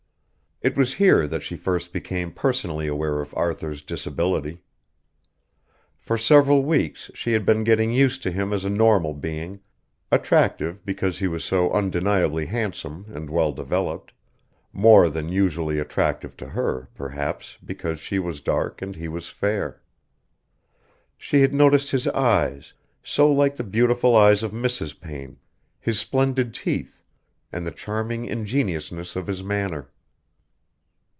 It 0.63 0.77
was 0.77 0.93
here 0.93 1.25
that 1.25 1.41
she 1.41 1.55
first 1.57 1.91
became 1.91 2.31
personally 2.31 2.85
aware 2.85 3.19
of 3.19 3.33
Arthur's 3.33 3.81
disability. 3.81 4.61
For 5.97 6.19
several 6.19 6.61
weeks 6.63 7.09
she 7.15 7.33
had 7.33 7.47
been 7.47 7.63
getting 7.63 7.91
used 7.91 8.21
to 8.21 8.31
him 8.31 8.53
as 8.53 8.63
a 8.63 8.69
normal 8.69 9.15
being, 9.15 9.61
attractive 10.11 10.85
because 10.85 11.17
he 11.17 11.27
was 11.27 11.43
so 11.43 11.71
undeniably 11.71 12.45
handsome 12.45 13.05
and 13.09 13.27
well 13.31 13.51
developed, 13.53 14.13
more 14.71 15.09
than 15.09 15.29
usually 15.29 15.79
attractive 15.79 16.37
to 16.37 16.49
her, 16.49 16.89
perhaps, 16.93 17.57
because 17.65 17.99
she 17.99 18.19
was 18.19 18.39
dark 18.39 18.83
and 18.83 18.95
he 18.95 19.07
was 19.07 19.29
fair. 19.29 19.81
She 21.17 21.41
had 21.41 21.55
noticed 21.55 21.89
his 21.89 22.07
eyes, 22.09 22.73
so 23.03 23.31
like 23.31 23.55
the 23.55 23.63
beautiful 23.63 24.15
eyes 24.15 24.43
of 24.43 24.51
Mrs. 24.51 25.01
Payne, 25.01 25.39
his 25.79 25.99
splendid 25.99 26.53
teeth, 26.53 27.01
and 27.51 27.65
the 27.65 27.71
charming 27.71 28.25
ingenuousness 28.25 29.15
of 29.15 29.25
his 29.25 29.41
manner. 29.41 29.89